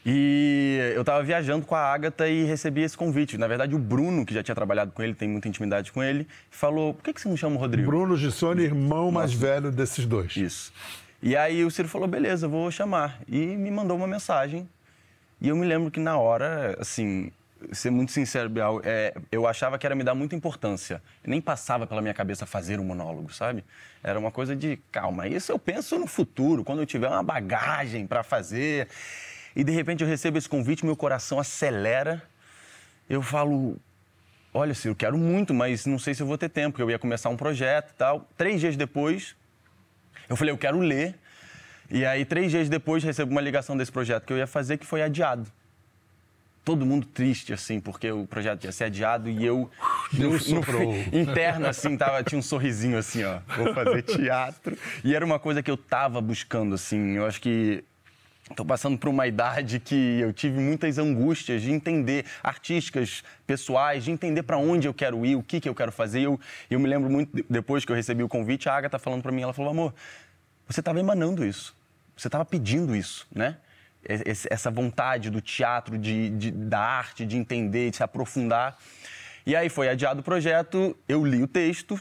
[0.05, 3.37] E eu estava viajando com a Agatha e recebi esse convite.
[3.37, 6.27] Na verdade, o Bruno, que já tinha trabalhado com ele, tem muita intimidade com ele,
[6.49, 7.89] falou: por que, que você não chama o Rodrigo?
[7.89, 10.37] Bruno Gissone, irmão mais velho desses dois.
[10.37, 10.71] Isso.
[11.21, 13.19] E aí o Ciro falou: beleza, vou chamar.
[13.27, 14.69] E me mandou uma mensagem.
[15.41, 17.31] E eu me lembro que na hora, assim,
[17.71, 21.01] ser muito sincero, Bial, é, eu achava que era me dar muita importância.
[21.25, 23.63] Nem passava pela minha cabeça fazer um monólogo, sabe?
[24.03, 25.27] Era uma coisa de calma.
[25.27, 28.87] Isso eu penso no futuro, quando eu tiver uma bagagem para fazer.
[29.55, 32.21] E de repente eu recebo esse convite, meu coração acelera.
[33.09, 33.77] Eu falo,
[34.53, 36.89] olha, Ciro, eu quero muito, mas não sei se eu vou ter tempo, porque eu
[36.89, 38.27] ia começar um projeto e tal.
[38.37, 39.35] Três dias depois,
[40.29, 41.15] eu falei, eu quero ler.
[41.89, 44.85] E aí, três dias depois, recebo uma ligação desse projeto que eu ia fazer, que
[44.85, 45.47] foi adiado.
[46.63, 49.69] Todo mundo triste, assim, porque o projeto ia ser adiado e eu,
[50.13, 54.75] no, no, interno, assim, tava, tinha um sorrisinho assim, ó, vou fazer teatro.
[55.03, 57.83] E era uma coisa que eu tava buscando, assim, eu acho que
[58.49, 64.11] Estou passando por uma idade que eu tive muitas angústias de entender artísticas, pessoais, de
[64.11, 66.21] entender para onde eu quero ir, o que, que eu quero fazer.
[66.21, 69.31] Eu, eu me lembro muito, depois que eu recebi o convite, a Agatha falando para
[69.31, 69.95] mim, ela falou, amor,
[70.67, 71.74] você estava emanando isso,
[72.15, 73.57] você estava pedindo isso, né?
[74.49, 78.77] essa vontade do teatro, de, de, da arte, de entender, de se aprofundar.
[79.45, 81.99] E aí foi adiado o projeto, eu li o texto,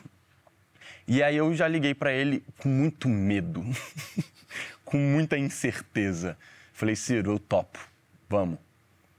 [1.07, 3.65] e aí eu já liguei para ele com muito medo,
[4.85, 6.37] com muita incerteza.
[6.73, 7.79] Falei, Ciro, eu topo,
[8.29, 8.59] vamos.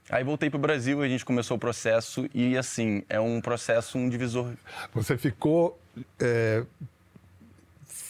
[0.08, 3.98] Aí voltei para o Brasil, a gente começou o processo e, assim, é um processo,
[3.98, 4.52] um divisor.
[4.94, 5.80] Você ficou
[6.20, 6.64] é,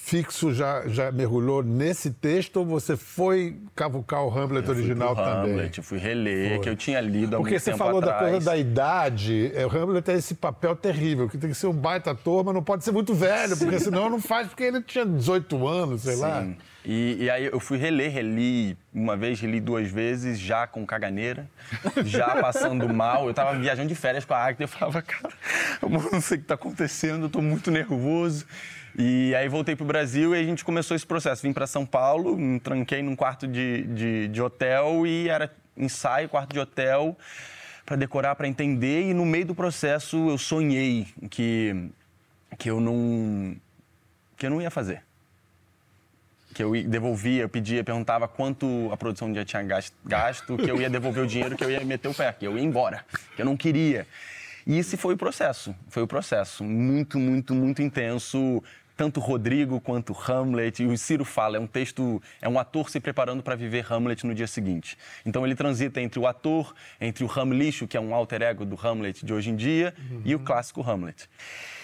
[0.07, 5.17] fixo já, já mergulhou nesse texto ou você foi cavucar o Hamlet Eu fui original
[5.17, 5.53] pro também?
[5.55, 6.59] Hamlet, eu fui reler, Foi.
[6.61, 10.05] que eu tinha lido há Porque você falou da coisa da idade, é, o Hamlet
[10.05, 12.93] tem esse papel terrível, que tem que ser um baita ator, mas não pode ser
[12.93, 16.41] muito velho, porque senão não faz, porque ele tinha 18 anos, sei lá.
[16.43, 16.57] Sim.
[16.85, 21.51] E, e aí eu fui reler, reli uma vez, reli duas vezes, já com caganeira,
[22.07, 23.27] já passando mal.
[23.27, 25.35] Eu tava viajando de férias com a e eu falava, cara,
[25.83, 28.47] eu não sei o que tá acontecendo, eu tô muito nervoso.
[28.99, 31.43] E aí voltei pro Brasil e a gente começou esse processo.
[31.43, 36.29] Vim para São Paulo, me tranquei num quarto de, de, de hotel e era ensaio,
[36.29, 37.17] quarto de hotel,
[37.85, 39.11] para decorar, para entender.
[39.11, 41.91] E no meio do processo eu sonhei que,
[42.59, 43.55] que eu não
[44.37, 45.03] que eu não ia fazer
[46.55, 50.81] que eu devolvia, eu pedia, perguntava quanto a produção já tinha gas- gasto, que eu
[50.81, 53.05] ia devolver o dinheiro, que eu ia meter o pé, que eu ia embora,
[53.35, 54.07] que eu não queria.
[54.67, 58.65] E esse foi o processo, foi o processo muito, muito, muito intenso.
[58.97, 62.99] Tanto Rodrigo quanto Hamlet, e o Ciro fala, é um texto, é um ator se
[62.99, 64.97] preparando para viver Hamlet no dia seguinte.
[65.25, 68.79] Então ele transita entre o ator, entre o Hamlixo, que é um alter ego do
[68.83, 71.29] Hamlet de hoje em dia, e o clássico Hamlet.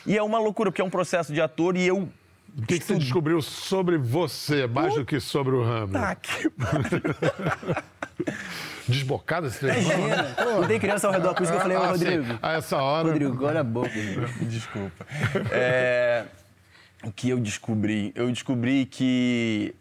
[0.07, 2.09] E é uma loucura, porque é um processo de ator e eu
[2.57, 5.93] O que, que você descobriu sobre você, mais do que sobre o Hamlet?
[5.93, 6.51] Tá, que
[8.89, 9.81] Desbocado esse trem?
[9.83, 11.87] Imagina, não tem criança ao redor, por isso que eu falei, ô, Ah.
[11.89, 12.39] Rodrigo.
[12.43, 13.09] A essa hora.
[13.09, 13.91] Rodrigo, agora a boca.
[14.41, 15.07] Desculpa.
[15.51, 16.25] É,
[17.05, 18.13] o que eu descobri?
[18.15, 19.75] Eu descobri que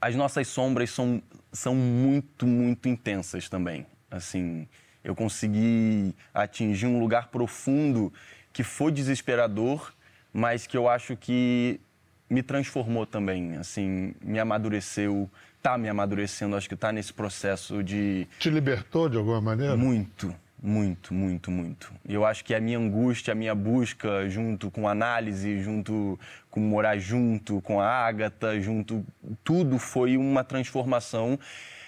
[0.00, 3.86] as nossas sombras são, são muito, muito intensas também.
[4.10, 4.68] Assim,
[5.02, 8.12] eu consegui atingir um lugar profundo
[8.52, 9.92] que foi desesperador,
[10.32, 11.80] mas que eu acho que
[12.28, 15.30] me transformou também, assim, me amadureceu,
[15.62, 19.76] tá me amadurecendo, acho que tá nesse processo de Te libertou de alguma maneira?
[19.76, 21.92] muito, muito, muito, muito.
[22.08, 26.18] E eu acho que a minha angústia, a minha busca, junto com análise, junto
[26.50, 29.04] com morar junto, com a Ágata, junto.
[29.42, 31.38] Tudo foi uma transformação.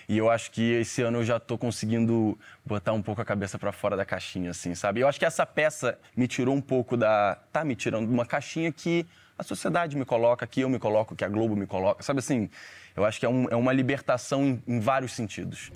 [0.08, 3.58] E eu acho que esse ano eu já tô conseguindo botar um pouco a cabeça
[3.58, 5.00] para fora da caixinha, assim, sabe?
[5.00, 7.38] Eu acho que essa peça me tirou um pouco da.
[7.52, 9.06] tá me tirando de uma caixinha que
[9.38, 12.02] a sociedade me coloca, que eu me coloco, que a Globo me coloca.
[12.02, 12.50] Sabe assim?
[12.94, 15.70] Eu acho que é, um- é uma libertação em- em vários sentidos.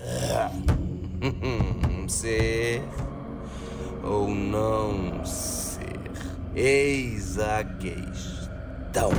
[2.08, 2.82] Ser
[4.02, 5.78] ou não ser.
[6.54, 9.10] Eis a questão.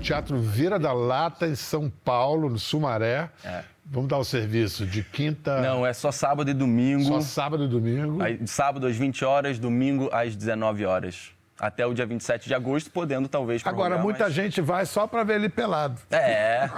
[0.00, 3.30] Teatro Vira da Lata, em São Paulo, no Sumaré.
[3.44, 3.62] É.
[3.84, 5.60] Vamos dar o serviço de quinta.
[5.60, 7.04] Não, é só sábado e domingo.
[7.04, 8.22] Só sábado e domingo.
[8.22, 11.32] Aí, sábado às 20 horas, domingo às 19 horas.
[11.60, 15.22] Até o dia 27 de agosto, podendo talvez Agora, muita mas- gente vai só pra
[15.22, 16.00] ver ele pelado.
[16.10, 16.70] É.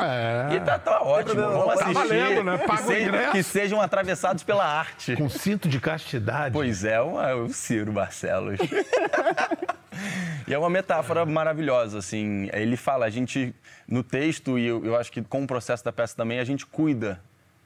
[0.50, 0.54] É.
[0.56, 1.94] E tá, tá ótimo, vamos Tá assistir.
[1.94, 2.58] valendo, né?
[2.58, 3.30] Que Paga o seja-.
[3.30, 5.14] Que sejam atravessados pela arte.
[5.14, 6.52] Com cinto de castidade.
[6.52, 8.58] Pois é, o, é o Ciro Barcelos.
[10.48, 12.48] e é uma metáfora maravilhosa, assim.
[12.52, 13.54] Ele fala, a gente,
[13.86, 16.66] no texto, e eu, eu acho que com o processo da peça também, a gente
[16.66, 17.20] cuida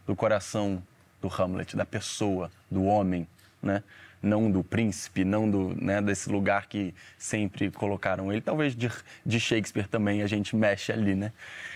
[0.07, 0.83] do coração
[1.20, 3.26] do Hamlet, da pessoa, do homem,
[3.62, 3.83] né?
[4.22, 8.40] Não do príncipe, não do, né, desse lugar que sempre colocaram ele.
[8.40, 8.90] Talvez de,
[9.24, 11.33] de Shakespeare também a gente mexe ali, né?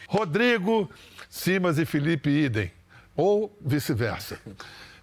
[0.08, 0.90] Rodrigo,
[1.28, 2.72] Simas e Felipe Idem.
[3.14, 4.40] Ou vice-versa.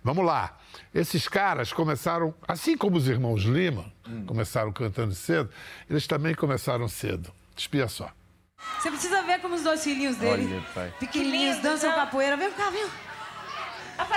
[0.04, 0.58] Vamos lá.
[0.94, 3.86] Esses caras começaram, assim como os irmãos Lima,
[4.26, 5.50] começaram cantando cedo,
[5.90, 7.32] eles também começaram cedo.
[7.56, 8.12] Espia só.
[8.80, 10.94] Você precisa ver como os dois filhinhos dele, Olha, pai.
[11.00, 12.36] pequenininhos, dançam capoeira.
[12.36, 12.88] Vem cá, vem.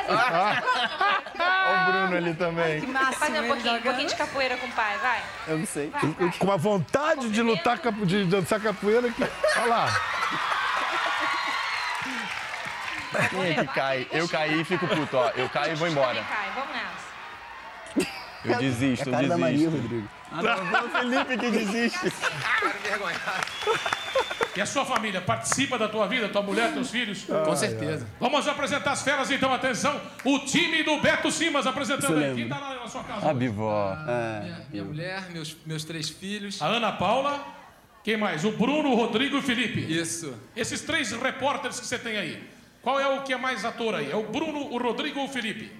[0.08, 0.62] Olha
[1.88, 2.80] o Bruno ali também.
[2.80, 5.22] Que máximo, Fazer um ele pouquinho, um pouquinho de capoeira com o pai, vai.
[5.48, 5.92] Eu não sei.
[6.38, 9.22] Com uma vontade de lutar, capo- de dançar capoeira que.
[9.22, 10.00] Olha lá.
[13.30, 14.06] Quem é que cai?
[14.12, 15.30] Eu caí e fico puto, ó.
[15.30, 16.22] Eu caio e vou embora.
[16.24, 16.99] Cai, vamos nessa.
[18.44, 19.82] Eu desisto, É eu a cara da Maria, desisto.
[19.82, 20.08] Rodrigo.
[20.32, 21.98] Não, o Felipe que desiste.
[24.56, 27.24] E a sua família participa da tua vida, tua mulher, teus filhos?
[27.24, 28.06] Com certeza.
[28.18, 30.00] Vamos apresentar as feras, então, atenção.
[30.24, 32.34] O time do Beto Simas apresentando aí.
[32.34, 33.30] Quem tá lá na sua casa?
[33.30, 33.94] A bivó.
[33.94, 36.60] Minha, minha mulher, meus, meus três filhos.
[36.60, 37.46] A Ana Paula.
[38.02, 38.44] Quem mais?
[38.44, 39.80] O Bruno, o Rodrigo e o Felipe.
[39.80, 40.34] Isso.
[40.56, 42.42] Esses três repórteres que você tem aí.
[42.82, 44.10] Qual é o que é mais ator aí?
[44.10, 45.70] É o Bruno, o Rodrigo ou o Felipe?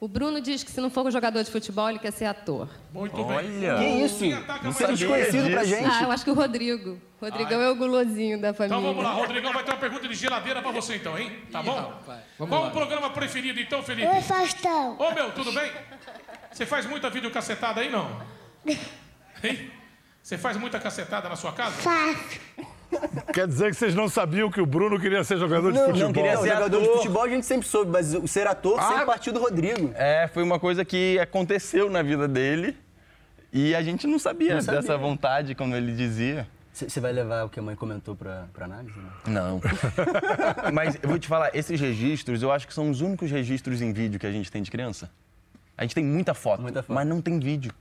[0.00, 2.68] O Bruno diz que se não for jogador de futebol, ele quer ser ator.
[2.92, 3.76] Muito Olha.
[3.76, 3.98] bem.
[3.98, 4.24] Que isso?
[4.24, 4.76] Mais?
[4.76, 5.90] sei desconhecido pra gente.
[5.90, 7.00] Ah, eu acho que o Rodrigo.
[7.20, 8.76] Rodrigão é o gulosinho da família.
[8.78, 11.36] Então vamos lá, Rodrigão vai ter uma pergunta de geladeira pra você então, hein?
[11.50, 11.74] Tá bom?
[11.74, 12.68] rapaz, vamos Qual lá.
[12.68, 14.06] o programa preferido então, Felipe?
[14.06, 14.96] Oi, Faustão.
[15.00, 15.72] Ô meu, tudo bem?
[16.52, 18.08] Você faz muita videocacetada aí, não?
[19.42, 19.70] Hein?
[20.22, 21.76] Você faz muita cacetada na sua casa?
[21.76, 22.40] Faço.
[23.32, 26.06] Quer dizer que vocês não sabiam que o Bruno queria ser jogador de Não, futebol?
[26.06, 26.96] não queria ser jogador de ator.
[26.96, 29.90] futebol, a gente sempre soube, mas o ser ator sempre partiu do Rodrigo.
[29.94, 32.76] É, foi uma coisa que aconteceu na vida dele
[33.52, 34.80] e a gente não sabia, Não sabia.
[34.80, 36.46] dessa vontade, como ele dizia.
[36.72, 38.96] Você vai levar o que a mãe comentou pra, pra análise?
[38.96, 39.10] né?
[39.26, 39.60] Não.
[40.72, 43.92] Mas eu vou te falar, esses registros, eu acho que são os únicos registros em
[43.92, 45.10] vídeo que a gente tem de criança.
[45.76, 47.72] A gente tem muita foto, mas não tem vídeo.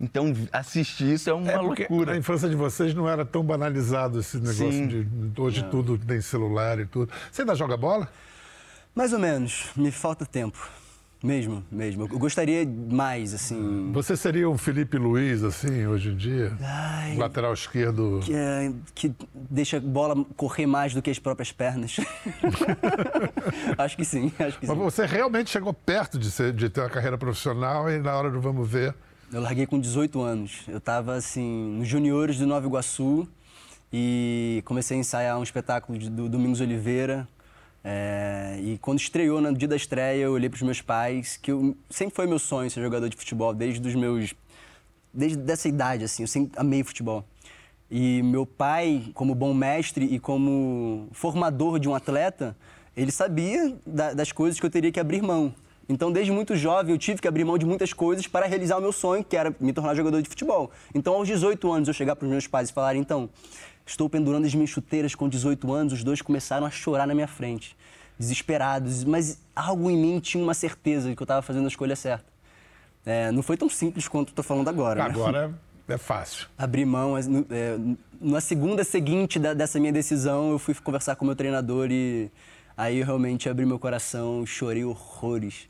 [0.00, 2.12] Então, assistir isso é uma É loucura.
[2.12, 4.86] a infância de vocês não era tão banalizado esse negócio Sim.
[4.86, 5.70] de hoje Não.
[5.70, 7.12] tudo tem celular e tudo.
[7.32, 8.08] Você ainda joga bola?
[8.94, 9.70] Mais ou menos.
[9.76, 10.68] Me falta tempo.
[11.20, 12.04] Mesmo, mesmo.
[12.04, 13.90] Eu gostaria mais, assim.
[13.92, 16.56] Você seria um Felipe Luiz, assim, hoje em dia?
[16.62, 17.16] Ai.
[17.16, 18.20] Lateral esquerdo.
[18.22, 21.96] Que, é, que deixa a bola correr mais do que as próprias pernas.
[23.76, 24.82] acho que sim, acho que Mas sim.
[24.84, 28.40] você realmente chegou perto de, ser- de ter uma carreira profissional e na hora do
[28.40, 28.94] vamos ver.
[29.30, 30.62] Eu larguei com 18 anos.
[30.66, 33.28] Eu estava assim, nos juniores do Nova Iguaçu
[33.92, 37.28] e comecei a ensaiar um espetáculo do Domingos Oliveira.
[37.84, 41.52] É, e quando estreou, no dia da estreia, eu olhei para os meus pais, que
[41.52, 44.34] eu, sempre foi meu sonho ser jogador de futebol, desde os meus.
[45.12, 47.24] desde dessa idade, assim, eu sempre amei futebol.
[47.90, 52.56] E meu pai, como bom mestre e como formador de um atleta,
[52.96, 55.54] ele sabia da- das coisas que eu teria que abrir mão.
[55.88, 58.80] Então, desde muito jovem, eu tive que abrir mão de muitas coisas para realizar o
[58.80, 60.70] meu sonho, que era me tornar jogador de futebol.
[60.94, 63.28] Então, aos 18 anos, eu chegar para os meus pais e falar: então,
[63.86, 67.26] estou pendurando as minhas chuteiras com 18 anos, os dois começaram a chorar na minha
[67.28, 67.74] frente,
[68.18, 69.02] desesperados.
[69.04, 72.26] Mas algo em mim tinha uma certeza de que eu estava fazendo a escolha certa.
[73.06, 75.02] É, não foi tão simples quanto estou falando agora.
[75.04, 75.08] né?
[75.10, 76.46] Agora é fácil.
[76.58, 77.16] abrir mão.
[77.16, 77.22] é,
[78.20, 82.30] na segunda seguinte da- dessa minha decisão, eu fui conversar com o meu treinador e
[82.76, 85.66] aí eu realmente abri meu coração, chorei horrores.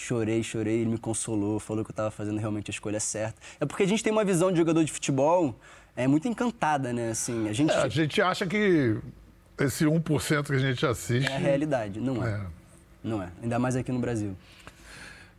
[0.00, 3.40] Chorei, chorei, ele me consolou, falou que eu estava fazendo realmente a escolha certa.
[3.60, 5.54] É porque a gente tem uma visão de jogador de futebol
[5.94, 7.10] é muito encantada, né?
[7.10, 8.96] Assim, a gente É, a gente acha que
[9.58, 11.30] esse 1% que a gente assiste.
[11.30, 12.30] é a realidade, não é.
[12.30, 12.40] É.
[13.02, 14.34] Não é, ainda mais aqui no Brasil.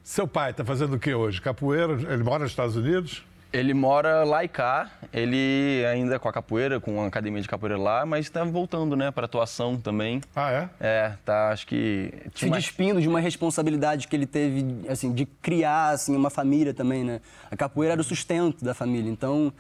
[0.04, 1.42] Seu pai está fazendo o que hoje?
[1.42, 1.94] Capoeira?
[1.94, 3.24] Ele mora nos Estados Unidos?
[3.54, 7.48] Ele mora lá e cá, ele ainda é com a capoeira, com a academia de
[7.50, 10.22] capoeira lá, mas está voltando, né, para atuação também.
[10.34, 10.70] Ah, é?
[10.80, 12.14] É, tá, acho que...
[12.34, 16.74] se uma- despindo de uma responsabilidade que ele teve, assim, de criar, assim, uma família
[16.74, 17.20] também, né?
[17.52, 19.52] A capoeira era o sustento da família, então...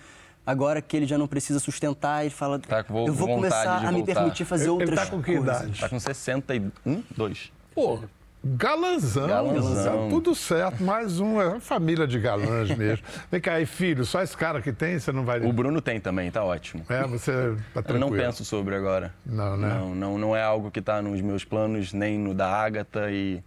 [0.43, 3.77] Agora que ele já não precisa sustentar, ele fala, Tá com vo- eu vou começar
[3.87, 4.15] a me voltar.
[4.15, 5.61] permitir fazer Ele- ele outras tá com que coisas.
[5.61, 5.79] idade?
[5.79, 7.51] Tá com 61, 2.
[7.75, 7.99] Pô,
[8.43, 9.27] galanzão.
[9.27, 10.09] Galanzão.
[10.09, 11.39] Tudo certo, mais um.
[11.41, 13.05] É uma família de galãs mesmo.
[13.31, 15.39] Vem cá, e filho, só esse cara que tem, você não vai...
[15.41, 16.83] O Bruno tem também, tá ótimo.
[16.89, 18.25] É, você tá Eu não tranquilo.
[18.25, 19.13] penso sobre agora.
[19.25, 19.69] Não, né?
[19.69, 23.43] Não, não, não é algo que tá nos meus planos, nem no da Ágata e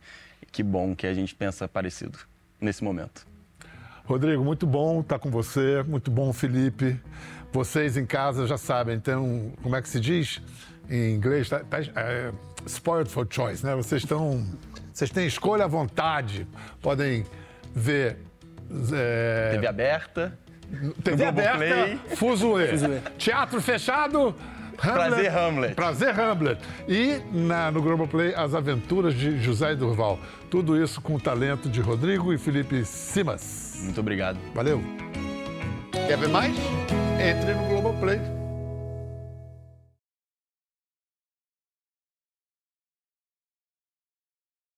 [0.52, 2.18] que bom que a gente pensa parecido
[2.60, 3.26] nesse momento.
[4.04, 7.00] Rodrigo, muito bom estar com você, muito bom, Felipe.
[7.52, 10.42] Vocês em casa já sabem, então, como é que se diz
[10.90, 11.48] em inglês?
[11.48, 12.30] Tá, tá, é,
[12.66, 13.74] spoiled for choice, né?
[13.74, 14.44] Vocês estão.
[14.94, 16.46] Vocês têm escolha à vontade.
[16.80, 17.26] Podem
[17.74, 18.18] ver.
[18.92, 20.38] É, TV aberta.
[21.02, 22.00] TV aberta, Globoplay.
[22.16, 22.68] Fuzuê.
[22.68, 23.00] Fuzuê.
[23.18, 24.34] Teatro fechado.
[24.76, 25.74] Prazer, Hamlet.
[25.74, 26.60] Prazer Hamlet.
[26.88, 30.18] E na, no Globoplay, As Aventuras de José Durval.
[30.48, 33.80] Tudo isso com o talento de Rodrigo e Felipe Simas.
[33.82, 34.38] Muito obrigado.
[34.54, 34.82] Valeu.
[35.90, 36.56] Quer ver mais?
[37.20, 38.43] Entre no Globoplay.